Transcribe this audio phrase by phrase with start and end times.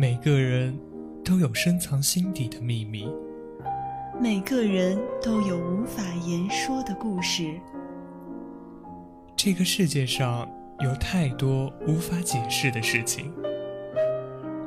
[0.00, 0.78] 每个人
[1.24, 3.12] 都有深藏心底的秘密。
[4.20, 7.52] 每个人都有无法言说的故事。
[9.34, 13.32] 这个世界上有太多无法解释的事情。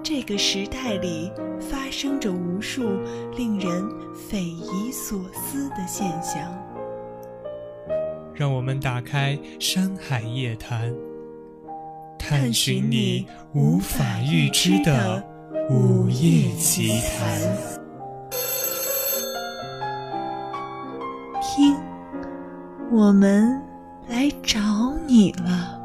[0.04, 3.00] 这个时代里发生着无数
[3.38, 6.54] 令人匪夷所思的现象。
[8.36, 10.92] 让我们打开《山海夜谈》，
[12.32, 15.22] 探寻你无法预知的
[15.70, 17.42] 午夜奇谈。
[21.42, 21.76] 听，
[22.90, 23.62] 我们
[24.08, 25.81] 来找你了。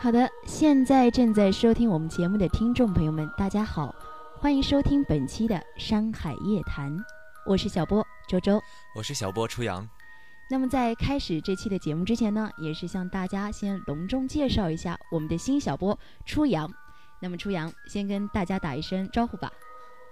[0.00, 3.94] 好的，现在正在收听我们节目的听众朋友们，大家好。
[4.38, 6.96] 欢迎收听本期的《山海夜谈》，
[7.44, 8.62] 我是小波周周，
[8.94, 9.88] 我是小波初阳。
[10.48, 16.72] 那么在开始这期的节目之前呢，也是向大家先隆重介绍一下我们的新小波初阳。
[17.20, 19.50] 那么初阳先跟大家打一声招呼吧。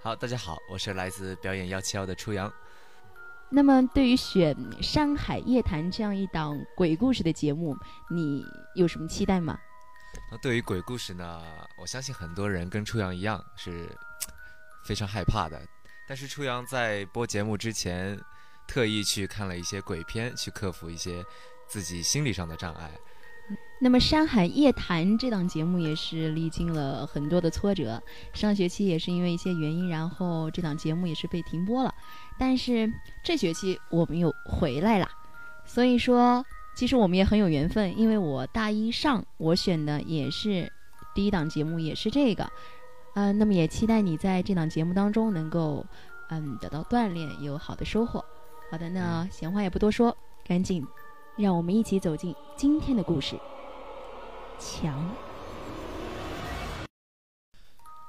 [0.03, 2.51] 好，大家好，我是来自表演幺七幺的初阳。
[3.49, 7.75] 那么对于选《山海夜谈》这样一档鬼故事的节目，
[8.09, 8.43] 你
[8.75, 9.57] 有什么期待吗？
[10.31, 11.41] 那对于鬼故事呢，
[11.79, 13.89] 我相信很多人跟初阳一样是。
[14.85, 15.61] 非常害怕的，
[16.07, 18.17] 但是初阳在播节目之前，
[18.65, 21.21] 特意去看了一些鬼片，去克服一些
[21.67, 22.89] 自己心理上的障碍。
[23.79, 28.01] 那么《山海夜谈》这档节目也是历经了很多的挫折，
[28.33, 31.93] 上学期也是因为一些原因，然后这档节目也是被停播了。
[32.39, 32.91] 但是
[33.23, 35.07] 这学期我们又回来了，
[35.63, 36.43] 所以说
[36.75, 40.71] 其实我们也很有缘分，因为我大一上我选的也是
[41.13, 42.49] 第一档节目，也是这个。
[43.13, 45.85] 嗯，那么也期待你在这档节目当中能够，
[46.29, 48.23] 嗯，得到锻炼，有好的收获。
[48.71, 50.15] 好的，那闲话也不多说，
[50.45, 50.85] 赶紧，
[51.37, 53.39] 让我们一起走进今天的故事。
[54.57, 55.07] 墙。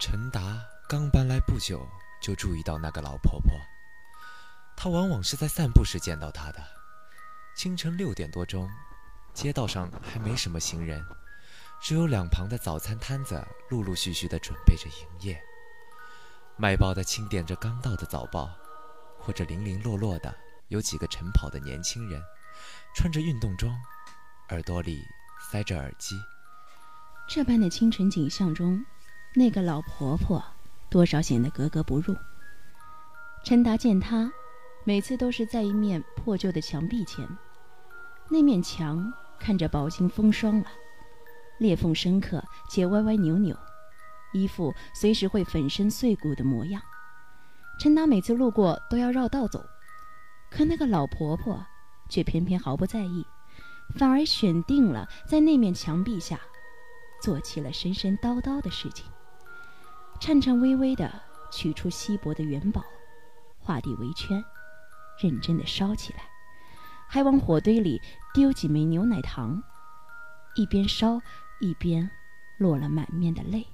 [0.00, 0.59] 陈达
[0.89, 1.87] 刚搬来不久，
[2.22, 3.53] 就注意到那个老婆婆。
[4.75, 6.59] 她往往是在散步时见到她的。
[7.55, 8.66] 清晨六点多钟，
[9.34, 11.05] 街道上还没什么行人。
[11.83, 15.39] 只有两旁的早餐摊子陆陆续续地准备着营业，
[16.56, 18.49] 卖报的清点着刚到的早报，
[19.19, 20.34] 或者零零落落的
[20.69, 22.21] 有几个晨跑的年轻人，
[22.94, 23.75] 穿着运动装，
[24.50, 25.04] 耳朵里
[25.50, 26.16] 塞着耳机。
[27.28, 28.84] 这般的清晨景象中，
[29.34, 30.43] 那个老婆婆
[30.91, 32.16] 多少显得格格不入。
[33.44, 34.31] 陈达见她，
[34.84, 37.28] 每次都是在一面破旧的墙壁前，
[38.28, 40.66] 那面墙看着饱经风霜了。
[41.59, 43.57] 裂缝深刻且歪歪扭扭，
[44.33, 46.80] 一副随时会粉身碎骨的模样。
[47.78, 49.65] 陈达每次路过都要绕道走，
[50.51, 51.65] 可那个老婆婆
[52.09, 53.27] 却偏偏毫不在意，
[53.97, 56.41] 反而选定了在那面墙壁下
[57.22, 59.07] 做起了神神叨叨的事情，
[60.21, 61.10] 颤颤巍巍地
[61.51, 62.84] 取出稀薄的元宝，
[63.59, 64.45] 画地为圈，
[65.22, 66.21] 认真地烧起来，
[67.09, 68.01] 还往火堆里
[68.34, 69.63] 丢几枚牛奶糖，
[70.55, 71.21] 一边烧。
[71.60, 72.09] 一边
[72.57, 73.66] 落了满面的泪。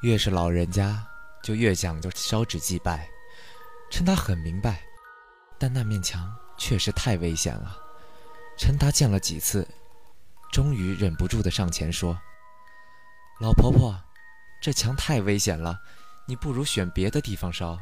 [0.00, 1.06] 越是老人家，
[1.42, 3.06] 就越讲究烧纸祭拜。
[3.90, 4.80] 趁他很明白，
[5.58, 7.76] 但那面墙确实太危险了。
[8.58, 9.66] 陈达见了几次，
[10.50, 12.18] 终于忍不住的上前说
[13.40, 13.94] ：“老婆婆，
[14.62, 15.78] 这墙太危险了，
[16.26, 17.78] 你不如选别的地方烧。”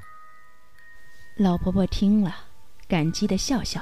[1.38, 2.34] 老婆婆听了，
[2.88, 3.80] 感激的笑笑：“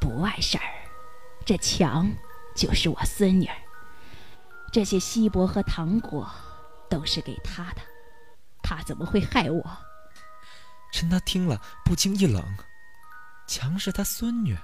[0.00, 0.64] 不碍事儿，
[1.44, 2.10] 这墙
[2.54, 3.56] 就是我孙女儿。
[4.72, 6.30] 这些锡箔和糖果
[6.90, 7.80] 都是给她的，
[8.62, 9.64] 她怎么会害我？
[10.92, 12.42] 陈达听了不禁一冷，
[13.46, 14.56] 墙是他孙女，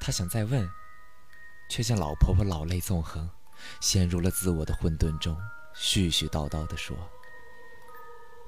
[0.00, 0.68] 他想再问，
[1.68, 3.28] 却见老婆婆老泪纵横，
[3.80, 5.36] 陷入了自我的混沌中，
[5.74, 6.96] 絮絮叨叨地说：“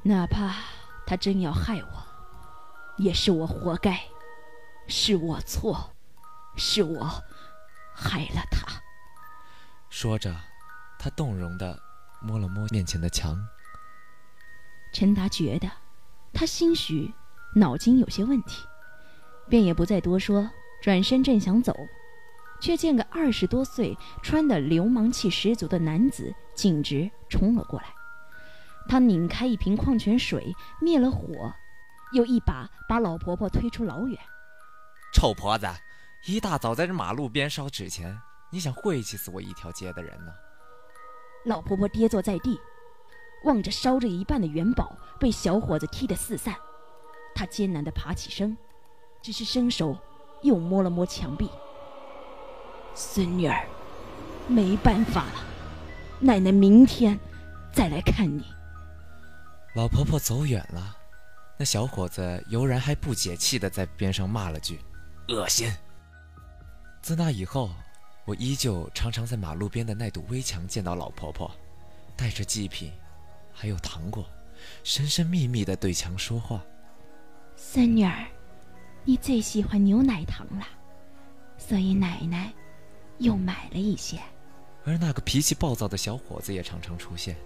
[0.03, 0.55] 哪怕
[1.07, 2.07] 他真要害我，
[2.97, 4.01] 也是我活该，
[4.89, 5.93] 是我错，
[6.57, 7.05] 是我
[7.95, 8.67] 害了他。”
[9.91, 10.35] 说着。
[10.99, 11.79] 他动容地
[12.21, 13.39] 摸了摸面前的墙。
[14.93, 15.71] 陈达觉得
[16.33, 17.15] 他兴许
[17.55, 18.67] 脑筋有些问题，
[19.49, 20.49] 便也不再多说，
[20.81, 21.75] 转身正想走，
[22.61, 27.87] 却见个二十多岁、穿的流氓气十足的男子径直冲了过来。
[28.89, 31.53] 他拧开一瓶矿泉水，灭了火，
[32.13, 34.19] 又一把把老婆婆推出老远。
[35.13, 35.67] 臭婆子，
[36.27, 38.17] 一大早在这马路边烧纸钱，
[38.51, 40.33] 你想晦气死我一条街的人呢？
[41.45, 42.61] 老婆婆跌坐在地，
[43.45, 46.55] 望着烧着一半的元宝被小伙子踢得四散，
[47.35, 48.57] 她艰难地爬起身，
[49.27, 49.99] 只是伸手
[50.41, 51.51] 又摸了摸墙壁。
[52.95, 53.67] 孙女儿，
[54.47, 55.45] 没办法了，
[56.21, 57.19] 奶奶明天
[57.73, 58.45] 再来看你。
[59.75, 60.97] 老婆婆走远了，
[61.59, 64.79] 那小伙子悠然还不解气的在边上骂了句
[65.27, 65.69] ：“恶心。”
[67.03, 67.71] 自那以后。
[68.27, 71.49] 我依旧常常在马路边的那堵危墙见到老婆婆，
[72.17, 72.93] 带着祭品，
[73.53, 74.27] 还有糖果，
[74.83, 76.61] 神神秘秘的对墙说话。
[77.55, 78.27] 孙女儿，
[79.09, 80.67] 你最喜欢牛奶糖了，
[81.57, 82.53] 所以奶奶
[83.19, 84.19] 又买了一些。
[84.85, 87.37] 而那个脾气暴躁的小伙子也常常出现，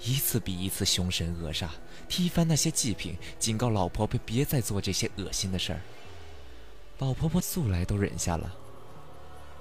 [0.00, 1.68] 一次比一次凶神恶煞，
[2.08, 5.80] 踢翻那些祭品，警告老婆婆别再做这些恶心的事儿。
[6.98, 8.50] 老婆婆素来都忍下了。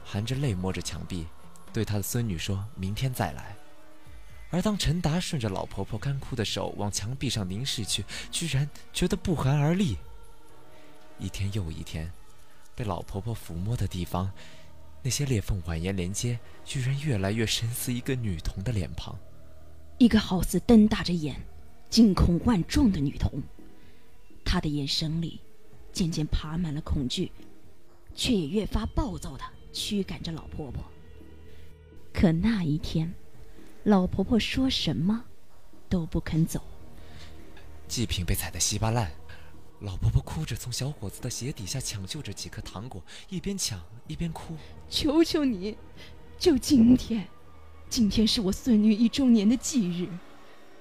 [0.06, 1.28] 含着泪摸着墙壁，
[1.74, 3.54] 对她的孙女说：“明天再来。”
[4.52, 9.98] 而当陈达顺着老婆婆干枯的手往墙壁上凝视去，居然觉得不寒而栗。
[11.22, 12.12] 一天又一天，
[12.76, 14.32] 被老婆婆抚摸的地方，
[15.04, 19.16] 那些裂缝蜿蜒连接，居然越来越深似一个女童的脸庞，
[20.00, 21.40] 一个好似瞪大着眼、
[21.90, 23.42] 惊恐万状的女童。
[24.44, 25.40] 她的眼神里
[25.94, 27.32] 渐渐爬满了恐惧，
[28.16, 29.44] 却也越发暴躁的。
[29.74, 30.84] 驱赶着老婆婆。
[32.12, 33.14] 可那一天，
[33.86, 35.24] 老婆婆说什么
[35.88, 36.62] 都不肯走。
[37.88, 39.10] 祭品被踩得稀巴烂，
[39.82, 44.56] 老婆婆哭着从小伙子的鞋底下抢救着几颗糖果，一边抢一边哭
[44.88, 45.76] ：“求求你，
[46.38, 47.28] 就今天，
[47.90, 50.08] 今天是我孙女一周年的忌日，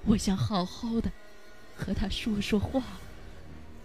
[0.05, 1.11] 我想好好的
[1.75, 2.83] 和她说说话。”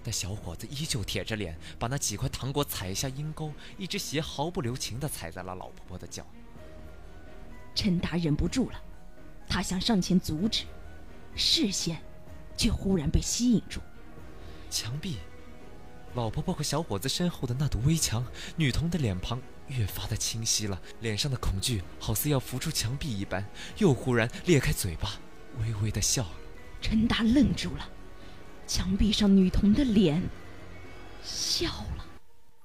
[0.05, 6.27] 但小伙子依旧铁着脸，把那几块糖果踩下阴沟，一只鞋毫不留情的踩在了老婆婆的脚。
[7.75, 8.79] 陈达忍不住了，
[9.49, 10.65] 他想上前阻止，
[11.35, 12.03] 视线
[12.55, 13.81] 却忽然被吸引住。
[14.71, 15.17] 墙壁，
[16.15, 18.25] 老婆婆和小伙子身后的那堵危墙，
[18.57, 23.45] 女童的脸庞越发的清晰了，脸上的恐惧好似要浮出墙壁一般，
[23.79, 25.12] 又忽然裂开嘴巴，
[25.61, 26.31] 微微的笑了。
[26.81, 27.88] 陈达愣住了。
[28.67, 30.21] 墙壁上女童的脸
[31.23, 32.05] 笑了，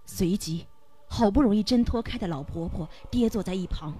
[0.06, 0.66] 随即，
[1.08, 3.96] 好不容易挣脱开的老婆婆跌坐在一旁，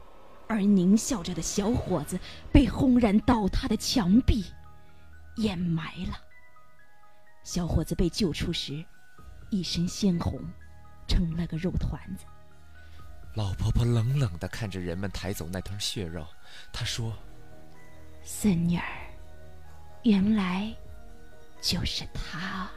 [0.48, 2.20] 而狞笑着的小伙子
[2.52, 4.46] 被轰然倒塌的墙壁
[5.38, 6.18] 掩埋了。
[7.44, 8.84] 小伙子被救出时，
[9.50, 10.40] 一身鲜红，
[11.08, 12.26] 成了个肉团子。
[13.36, 16.26] 老婆婆冷冷地看着人们抬走那团血肉，
[16.72, 17.14] 她说
[18.24, 18.84] ：“孙女儿，
[20.04, 20.74] 原来……”
[21.62, 22.70] 就是他。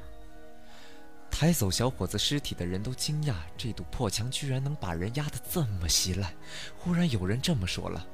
[1.30, 6.32] 抬走小伙子尸体的人都惊讶，这堵破墙居然能把人压得这么稀烂。
[6.76, 8.06] 忽然有人这么说了：“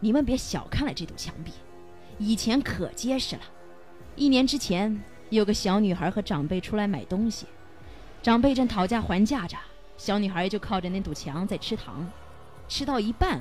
[0.00, 1.52] 你们别小看了这堵墙壁，
[2.18, 3.42] 以前可结实了。
[4.16, 4.98] 一年之前，
[5.30, 7.46] 有个小女孩和长辈出来买东西，
[8.22, 9.56] 长辈正讨价还价着，
[9.96, 12.06] 小女孩就靠着那堵墙在吃糖。
[12.68, 13.40] 吃到一半，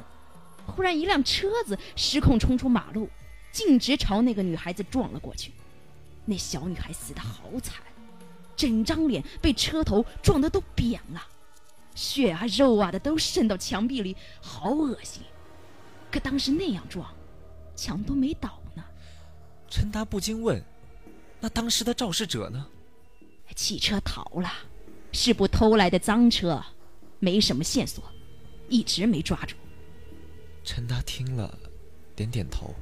[0.65, 3.09] 忽然一辆车子失控冲出马路，
[3.51, 5.51] 径直朝那个女孩子撞了过去。”
[6.25, 7.83] 那小女孩死得好惨，
[8.55, 11.21] 整张脸被车头撞得都扁了，
[11.93, 15.21] 血啊肉啊的都渗到墙壁里，好恶心。
[16.11, 17.07] 可当时那样撞，
[17.75, 18.83] 墙都没倒呢。
[19.67, 20.63] 陈达不禁问
[21.39, 22.67] ：“那当时的肇事者呢？”
[23.55, 24.51] 汽车逃了，
[25.13, 26.61] 是部偷来的赃车，
[27.19, 28.03] 没什么线索，
[28.67, 29.55] 一直没抓住。
[30.63, 31.57] 陈达听了，
[32.15, 32.75] 点点头。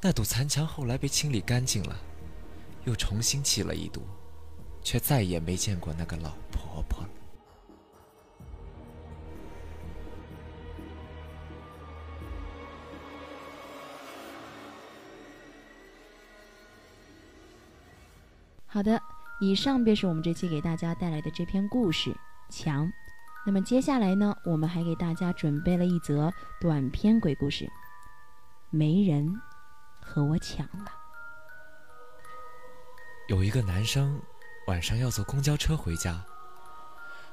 [0.00, 1.96] 那堵残墙后来被清理干净了，
[2.86, 4.02] 又重新砌了一堵，
[4.82, 6.77] 却再也没见过那个老婆
[18.78, 19.02] 好的，
[19.40, 22.12] 以上便是我们这期给大家带来的这篇故事
[22.48, 22.86] 《墙》。
[23.44, 27.68] 那么接下来呢，我们还给大家准备了一则短篇鬼故事。
[28.70, 29.28] 没人
[30.00, 30.92] 和我抢了。
[33.26, 34.22] 有一个男生
[34.68, 36.24] 晚上要坐公交车回家，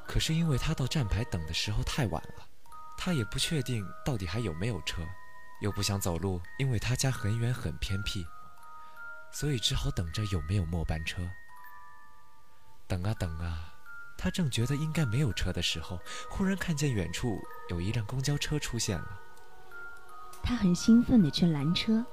[0.08, 2.44] 可是因为他到站牌等的时候太晚了，
[2.98, 5.04] 他也不确定到底还有没有车，
[5.62, 8.26] 又不想走路，因为他家很远很偏僻，
[9.36, 11.22] 所以只好等着有没有末班车。
[12.88, 13.74] 等啊等啊，
[14.18, 16.00] 他正觉得应该没有车的时候，
[16.30, 17.38] 忽然看见远处
[17.68, 19.20] 有一辆公交车出现了。
[20.42, 22.06] 他很兴奋地去拦车，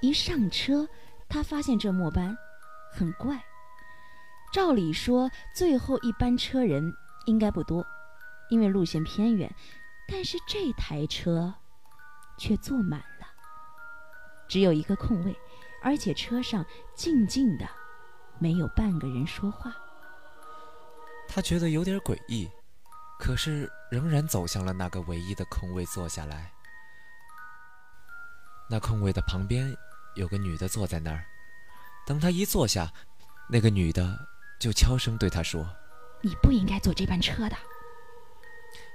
[0.00, 0.88] 一上车，
[1.28, 2.38] 他发现这末班
[2.92, 3.42] 很怪。
[4.52, 6.94] 照理说，最后一班车人
[7.26, 7.84] 应该不多，
[8.50, 9.52] 因为路线偏远。
[10.06, 11.52] 但是这台车
[12.38, 13.26] 却坐满了，
[14.46, 15.34] 只有一个空位，
[15.82, 17.68] 而且车上静静的，
[18.38, 19.74] 没有半个人说话。
[21.28, 22.48] 他觉得有点诡异，
[23.18, 26.52] 可是仍然走向了那个唯一的空位坐下来。
[28.68, 29.76] 那空位的旁边
[30.14, 31.24] 有个女的坐在那儿，
[32.06, 32.90] 等他一坐下，
[33.48, 34.18] 那个女的
[34.58, 35.68] 就悄声对他说
[36.22, 37.56] ：“你不应该坐这班车的。”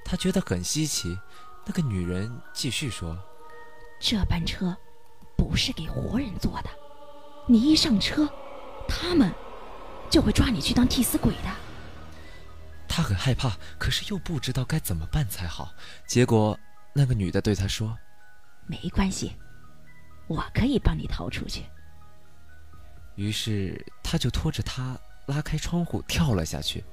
[0.06, 1.20] 他觉得很稀奇，
[1.66, 3.18] 那个女人继续说
[4.00, 4.76] ：“这班车
[5.48, 6.70] 不是给活人做的，
[7.48, 8.28] 你一上车，
[8.88, 9.32] 他们
[10.10, 11.50] 就会抓你去当替死鬼的。”
[12.88, 15.74] 他很害怕，可是又不知道该怎么办才好。
[16.06, 16.58] 结果
[16.94, 17.98] 那个女的对他说
[18.68, 19.34] ：“没关系。”
[20.28, 21.64] 我可以帮你逃出去。
[23.16, 26.84] 于是他就拖着他拉开窗户跳了下去。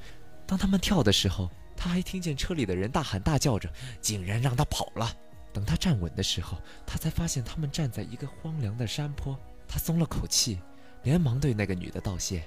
[0.47, 3.69] 当他们跳的时候，他还听见车里的人大喊大叫着，
[4.01, 5.13] 竟然让他跑了。
[5.55, 9.39] 等他站稳的时候，他才发现他们站在一个荒凉的山坡。
[9.69, 10.59] 他松了口气，
[11.05, 12.43] 连忙对那个女的道谢。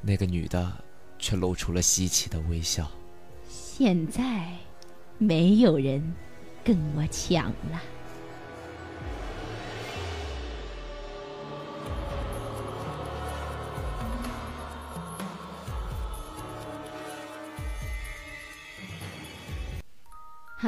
[0.00, 0.72] 那个女的
[1.18, 2.90] 却露出了稀奇的微笑。
[3.46, 4.56] 现在，
[5.18, 6.14] 没有人
[6.64, 7.80] 跟我抢了。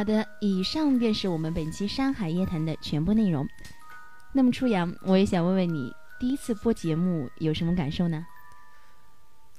[0.00, 3.47] 好的，以上便是我们本期《山海夜谈》的全部内容。
[4.33, 8.25] 那么初阳，我也想问问你，第一次播节目有什么感受呢？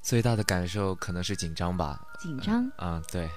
[0.02, 2.02] 最大的感受可能是紧张吧。
[2.20, 2.68] 紧张？
[2.78, 3.30] 啊，对，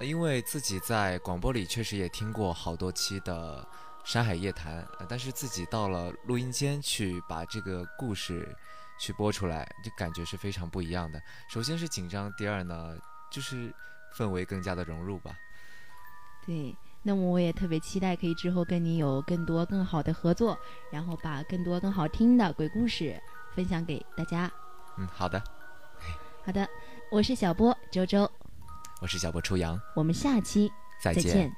[0.00, 3.68] 因为自己在广播里确实也听过好多期的
[4.08, 8.56] 《山海夜谈》，但是自己到了录音间去把这个故事
[9.00, 11.20] 去播出来，就感觉是非常不一样的。
[11.50, 12.96] 首先是紧张，第二呢，
[13.28, 13.74] 就是
[14.16, 15.34] 氛围更加的融入吧。
[16.46, 20.58] 对，那么我也特别期待可以之后跟你有更多更好的合作，
[20.92, 23.18] 然后把更多更好听的鬼故事
[23.54, 24.50] 分享给大家。
[24.98, 25.42] 嗯，好的，
[26.44, 26.68] 好的，
[27.10, 28.30] 我是小波周周，
[29.00, 30.70] 我是小波初阳，我们下期
[31.02, 31.50] 再见。